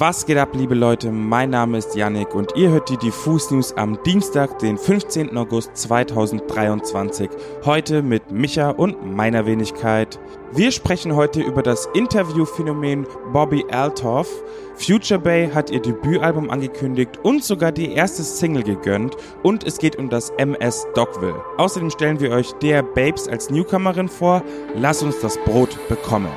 [0.00, 1.10] Was geht ab, liebe Leute?
[1.10, 5.36] Mein Name ist Yannick und ihr hört die Diffus News am Dienstag, den 15.
[5.36, 7.28] August 2023.
[7.64, 10.20] Heute mit Micha und meiner Wenigkeit.
[10.52, 14.28] Wir sprechen heute über das Interviewphänomen Bobby Altoff.
[14.76, 19.96] Future Bay hat ihr Debütalbum angekündigt und sogar die erste Single gegönnt und es geht
[19.96, 21.42] um das MS Dogville.
[21.56, 24.44] Außerdem stellen wir euch der Babes als Newcomerin vor.
[24.76, 26.30] Lass uns das Brot bekommen.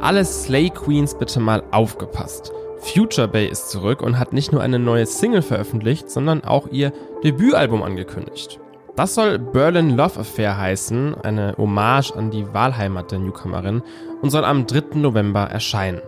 [0.00, 2.52] Alle Slay Queens bitte mal aufgepasst.
[2.78, 6.92] Future Bay ist zurück und hat nicht nur eine neue Single veröffentlicht, sondern auch ihr
[7.22, 8.58] Debütalbum angekündigt.
[8.96, 13.82] Das soll Berlin Love Affair heißen, eine Hommage an die Wahlheimat der Newcomerin
[14.22, 14.96] und soll am 3.
[14.98, 16.00] November erscheinen.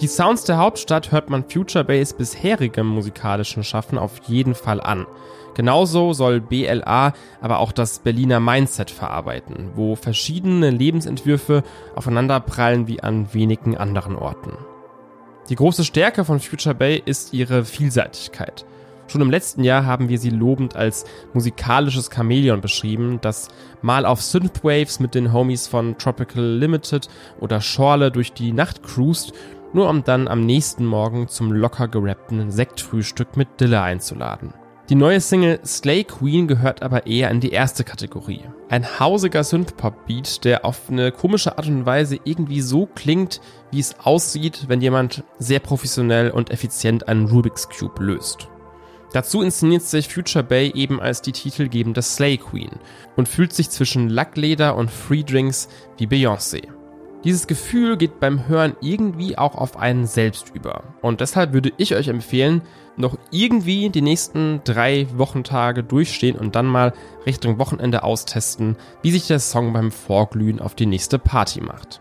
[0.00, 5.06] Die Sounds der Hauptstadt hört man Future Bays bisherigem musikalischen Schaffen auf jeden Fall an.
[5.52, 11.64] Genauso soll BLA aber auch das Berliner Mindset verarbeiten, wo verschiedene Lebensentwürfe
[11.96, 14.56] aufeinanderprallen wie an wenigen anderen Orten.
[15.50, 18.64] Die große Stärke von Future Bay ist ihre Vielseitigkeit.
[19.06, 23.48] Schon im letzten Jahr haben wir sie lobend als musikalisches Chamäleon beschrieben, das
[23.82, 27.08] mal auf Synthwaves mit den Homies von Tropical Limited
[27.40, 29.32] oder Schorle durch die Nacht cruist,
[29.72, 34.54] nur um dann am nächsten Morgen zum locker gerappten Sektfrühstück mit Dille einzuladen.
[34.90, 38.42] Die neue Single Slay Queen gehört aber eher in die erste Kategorie.
[38.68, 43.40] Ein hausiger Synthpop-Beat, der auf eine komische Art und Weise irgendwie so klingt,
[43.70, 48.48] wie es aussieht, wenn jemand sehr professionell und effizient einen Rubik's Cube löst.
[49.12, 52.70] Dazu inszeniert sich Future Bay eben als die titelgebende Slay Queen
[53.14, 55.68] und fühlt sich zwischen Lackleder und Free Drinks
[55.98, 56.79] wie Beyoncé.
[57.24, 60.84] Dieses Gefühl geht beim Hören irgendwie auch auf einen selbst über.
[61.02, 62.62] Und deshalb würde ich euch empfehlen,
[62.96, 66.94] noch irgendwie die nächsten drei Wochentage durchstehen und dann mal
[67.26, 72.00] Richtung Wochenende austesten, wie sich der Song beim Vorglühen auf die nächste Party macht.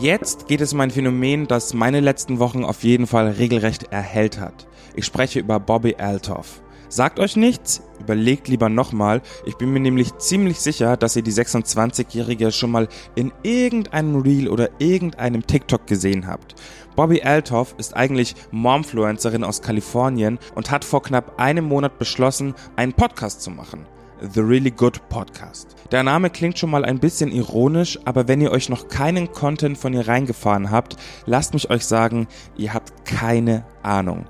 [0.00, 4.40] Jetzt geht es um ein Phänomen, das meine letzten Wochen auf jeden Fall regelrecht erhellt
[4.40, 4.66] hat.
[4.94, 6.62] Ich spreche über Bobby Altoff.
[6.92, 9.22] Sagt euch nichts, überlegt lieber nochmal.
[9.46, 14.48] Ich bin mir nämlich ziemlich sicher, dass ihr die 26-Jährige schon mal in irgendeinem Reel
[14.48, 16.56] oder irgendeinem TikTok gesehen habt.
[16.96, 22.92] Bobby Altoff ist eigentlich Momfluencerin aus Kalifornien und hat vor knapp einem Monat beschlossen, einen
[22.92, 23.86] Podcast zu machen.
[24.20, 25.76] The Really Good Podcast.
[25.92, 29.78] Der Name klingt schon mal ein bisschen ironisch, aber wenn ihr euch noch keinen Content
[29.78, 32.26] von ihr reingefahren habt, lasst mich euch sagen,
[32.56, 34.26] ihr habt keine Ahnung.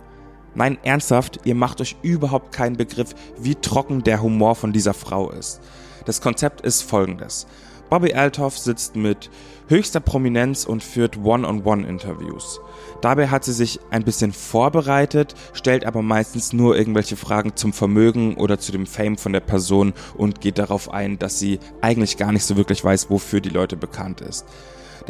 [0.54, 5.30] Nein, ernsthaft, ihr macht euch überhaupt keinen Begriff, wie trocken der Humor von dieser Frau
[5.30, 5.60] ist.
[6.06, 7.46] Das Konzept ist folgendes.
[7.90, 9.30] Bobby Altoff sitzt mit
[9.68, 12.60] höchster Prominenz und führt One-on-One-Interviews.
[13.00, 18.36] Dabei hat sie sich ein bisschen vorbereitet, stellt aber meistens nur irgendwelche Fragen zum Vermögen
[18.36, 22.30] oder zu dem Fame von der Person und geht darauf ein, dass sie eigentlich gar
[22.30, 24.46] nicht so wirklich weiß, wofür die Leute bekannt ist.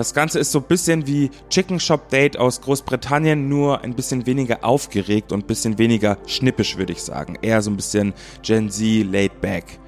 [0.01, 4.25] Das Ganze ist so ein bisschen wie Chicken Shop Date aus Großbritannien, nur ein bisschen
[4.25, 7.37] weniger aufgeregt und ein bisschen weniger schnippisch, würde ich sagen.
[7.43, 9.79] Eher so ein bisschen Gen Z laid back.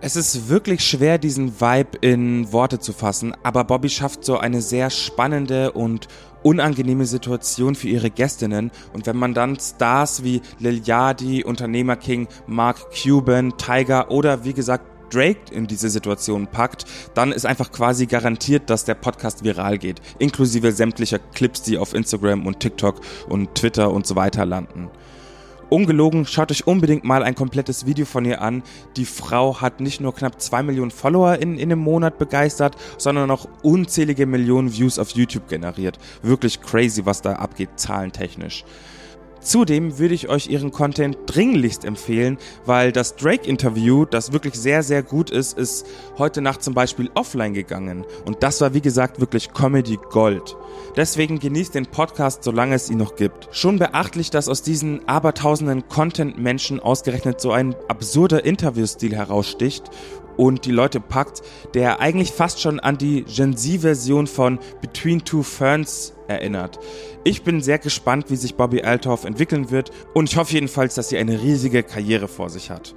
[0.00, 4.60] Es ist wirklich schwer, diesen Vibe in Worte zu fassen, aber Bobby schafft so eine
[4.60, 6.08] sehr spannende und
[6.42, 8.72] unangenehme Situation für ihre Gästinnen.
[8.92, 14.52] Und wenn man dann Stars wie Lil Yachty, Unternehmer King, Mark Cuban, Tiger oder wie
[14.52, 16.84] gesagt Drake in diese Situation packt,
[17.14, 21.94] dann ist einfach quasi garantiert, dass der Podcast viral geht, inklusive sämtlicher Clips, die auf
[21.94, 24.90] Instagram und TikTok und Twitter und so weiter landen.
[25.68, 28.62] Ungelogen, schaut euch unbedingt mal ein komplettes Video von ihr an.
[28.96, 33.32] Die Frau hat nicht nur knapp zwei Millionen Follower in, in einem Monat begeistert, sondern
[33.32, 35.98] auch unzählige Millionen Views auf YouTube generiert.
[36.22, 38.64] Wirklich crazy, was da abgeht, zahlentechnisch.
[39.46, 45.04] Zudem würde ich euch ihren Content dringlichst empfehlen, weil das Drake-Interview, das wirklich sehr, sehr
[45.04, 45.86] gut ist, ist
[46.18, 48.04] heute Nacht zum Beispiel offline gegangen.
[48.24, 50.56] Und das war, wie gesagt, wirklich Comedy Gold.
[50.96, 53.48] Deswegen genießt den Podcast, solange es ihn noch gibt.
[53.52, 59.92] Schon beachtlich, dass aus diesen abertausenden Content-Menschen ausgerechnet so ein absurder Interviewstil heraussticht
[60.36, 61.42] und die Leute packt,
[61.74, 66.78] der eigentlich fast schon an die Gen Z-Version von Between Two Ferns erinnert.
[67.24, 71.08] Ich bin sehr gespannt, wie sich Bobby Altorf entwickeln wird und ich hoffe jedenfalls, dass
[71.08, 72.94] sie eine riesige Karriere vor sich hat.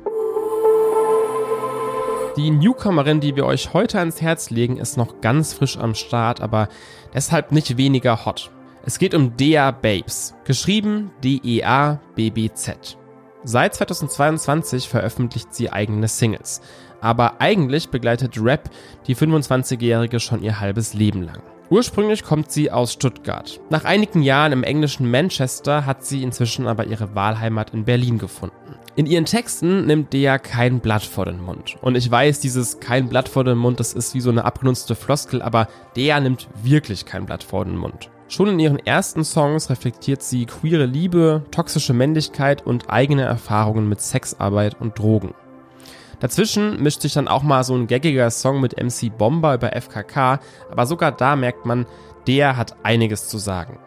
[2.38, 6.42] Die Newcomerin, die wir euch heute ans Herz legen, ist noch ganz frisch am Start,
[6.42, 6.70] aber
[7.14, 8.52] deshalb nicht weniger hot.
[8.86, 12.98] Es geht um Dea Babes, geschrieben D-E-A-B-B-Z.
[13.44, 16.62] Seit 2022 veröffentlicht sie eigene Singles,
[17.02, 18.70] aber eigentlich begleitet Rap
[19.08, 21.42] die 25-Jährige schon ihr halbes Leben lang.
[21.70, 23.60] Ursprünglich kommt sie aus Stuttgart.
[23.70, 28.56] Nach einigen Jahren im englischen Manchester hat sie inzwischen aber ihre Wahlheimat in Berlin gefunden.
[28.96, 31.78] In ihren Texten nimmt Dea kein Blatt vor den Mund.
[31.82, 34.96] Und ich weiß, dieses kein Blatt vor den Mund, das ist wie so eine abgenutzte
[34.96, 38.10] Floskel, aber Dea nimmt wirklich kein Blatt vor den Mund.
[38.30, 44.02] Schon in ihren ersten Songs reflektiert sie queere Liebe, toxische Männlichkeit und eigene Erfahrungen mit
[44.02, 45.34] Sexarbeit und Drogen.
[46.20, 50.40] Dazwischen mischt sich dann auch mal so ein gaggiger Song mit MC Bomber über FKK,
[50.70, 51.86] aber sogar da merkt man,
[52.28, 53.80] der hat einiges zu sagen.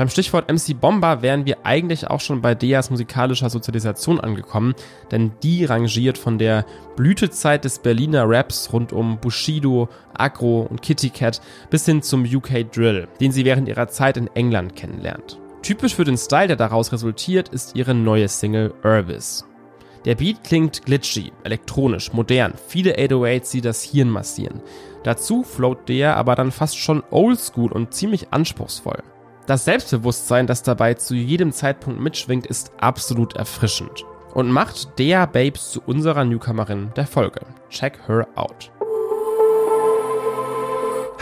[0.00, 4.74] Beim Stichwort MC Bomber wären wir eigentlich auch schon bei Deas musikalischer Sozialisation angekommen,
[5.10, 6.64] denn die rangiert von der
[6.96, 12.72] Blütezeit des Berliner Raps rund um Bushido, Agro und Kitty Cat bis hin zum UK
[12.72, 15.38] Drill, den sie während ihrer Zeit in England kennenlernt.
[15.60, 19.44] Typisch für den Style, der daraus resultiert, ist ihre neue Single Urbis.
[20.04, 24.62] Der Beat klingt glitchy, elektronisch, modern, viele 808s, die das Hirn massieren.
[25.02, 29.02] Dazu float der aber dann fast schon oldschool und ziemlich anspruchsvoll.
[29.46, 35.70] Das Selbstbewusstsein, das dabei zu jedem Zeitpunkt mitschwingt, ist absolut erfrischend und macht der Babes
[35.70, 37.40] zu unserer Newcomerin der Folge.
[37.68, 38.70] Check her out.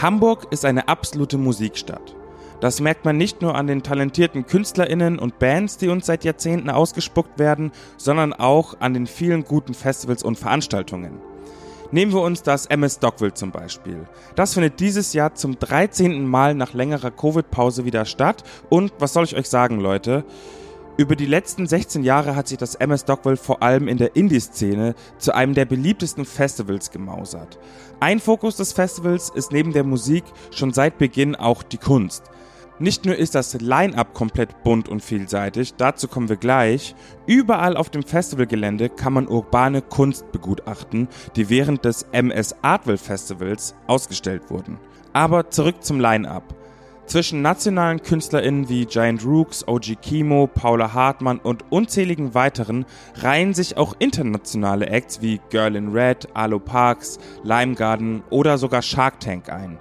[0.01, 2.15] Hamburg ist eine absolute Musikstadt.
[2.61, 6.69] Das merkt man nicht nur an den talentierten KünstlerInnen und Bands, die uns seit Jahrzehnten
[6.69, 11.19] ausgespuckt werden, sondern auch an den vielen guten Festivals und Veranstaltungen.
[11.91, 14.07] Nehmen wir uns das MS Dogville zum Beispiel.
[14.35, 16.27] Das findet dieses Jahr zum 13.
[16.27, 18.43] Mal nach längerer Covid-Pause wieder statt.
[18.69, 20.23] Und was soll ich euch sagen, Leute?
[20.97, 24.95] Über die letzten 16 Jahre hat sich das MS Dogville vor allem in der Indie-Szene
[25.17, 27.57] zu einem der beliebtesten Festivals gemausert.
[28.01, 32.23] Ein Fokus des Festivals ist neben der Musik schon seit Beginn auch die Kunst.
[32.81, 36.95] Nicht nur ist das Line-up komplett bunt und vielseitig, dazu kommen wir gleich.
[37.25, 43.75] Überall auf dem Festivalgelände kann man urbane Kunst begutachten, die während des MS Artville Festivals
[43.87, 44.79] ausgestellt wurden.
[45.11, 46.55] Aber zurück zum Line-up.
[47.05, 52.85] Zwischen nationalen KünstlerInnen wie Giant Rooks, OG Kimo, Paula Hartmann und unzähligen weiteren
[53.15, 58.83] reihen sich auch internationale Acts wie Girl in Red, Alo Parks, Lime Garden oder sogar
[58.83, 59.79] Shark Tank ein.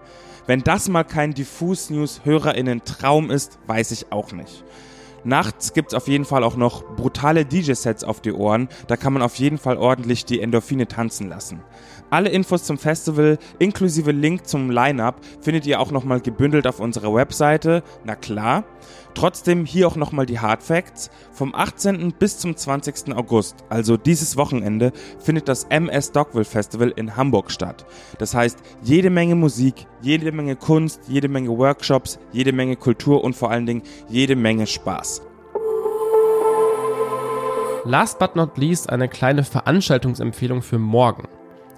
[0.49, 4.65] Wenn das mal kein Diffus News HörerInnen Traum ist, weiß ich auch nicht.
[5.23, 8.71] Nachts gibt's auf jeden Fall auch noch brutale DJ-Sets auf die Ohren.
[8.87, 11.61] Da kann man auf jeden Fall ordentlich die Endorphine tanzen lassen.
[12.09, 17.13] Alle Infos zum Festival inklusive Link zum Line-Up findet ihr auch nochmal gebündelt auf unserer
[17.13, 17.83] Webseite.
[18.05, 18.65] Na klar.
[19.15, 21.11] Trotzdem hier auch nochmal die Hard Facts.
[21.33, 22.13] Vom 18.
[22.19, 23.15] bis zum 20.
[23.17, 27.87] August, also dieses Wochenende, findet das MS Dogville Festival in Hamburg statt.
[28.19, 33.35] Das heißt, jede Menge Musik, jede Menge Kunst, jede Menge Workshops, jede Menge Kultur und
[33.35, 35.23] vor allen Dingen jede Menge Spaß.
[37.85, 41.27] Last but not least eine kleine Veranstaltungsempfehlung für morgen.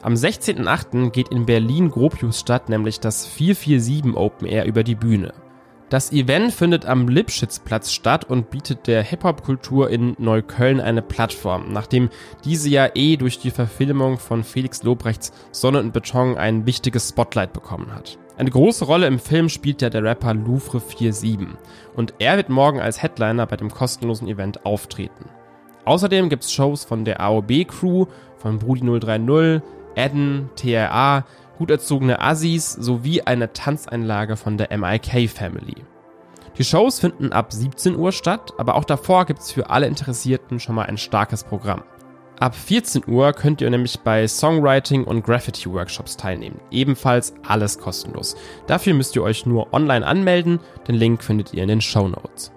[0.03, 1.11] Am 16.08.
[1.11, 5.35] geht in Berlin Gropius statt, nämlich das 447 Open Air über die Bühne.
[5.91, 12.11] Das Event findet am Lipschitzplatz statt und bietet der Hip-Hop-Kultur in Neukölln eine Plattform, nachdem
[12.45, 17.53] diese ja eh durch die Verfilmung von Felix Lobrechts Sonne und Beton ein wichtiges Spotlight
[17.53, 18.19] bekommen hat.
[18.39, 21.59] Eine große Rolle im Film spielt ja der Rapper Louvre 47
[21.97, 25.29] und er wird morgen als Headliner bei dem kostenlosen Event auftreten.
[25.87, 29.61] Außerdem gibt's Shows von der AOB-Crew, von Brudi 030,
[29.97, 31.25] Adden, TRA,
[31.61, 35.75] gut erzogene Assis sowie eine Tanzeinlage von der MIK Family.
[36.57, 40.75] Die Shows finden ab 17 Uhr statt, aber auch davor gibt's für alle Interessierten schon
[40.75, 41.83] mal ein starkes Programm.
[42.39, 46.59] Ab 14 Uhr könnt ihr nämlich bei Songwriting und Graffiti Workshops teilnehmen.
[46.71, 48.37] Ebenfalls alles kostenlos.
[48.67, 50.61] Dafür müsst ihr euch nur online anmelden.
[50.89, 52.53] Den Link findet ihr in den Show Notes.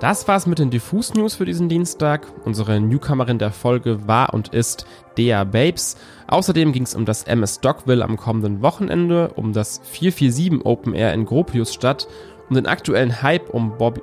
[0.00, 2.28] Das war's mit den Diffus News für diesen Dienstag.
[2.44, 4.86] Unsere Newcomerin der Folge war und ist
[5.16, 5.96] Dea Babes.
[6.28, 11.14] Außerdem ging es um das MS Dogville am kommenden Wochenende, um das 447 Open Air
[11.14, 12.06] in Gropius Stadt,
[12.48, 14.00] um den aktuellen Hype um Bobby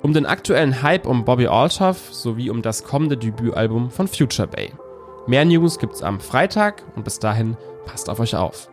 [0.00, 4.72] um den aktuellen Hype um Bobby Althoff sowie um das kommende Debütalbum von Future Bay.
[5.26, 7.56] Mehr News gibt's am Freitag und bis dahin
[7.86, 8.68] passt auf euch auf.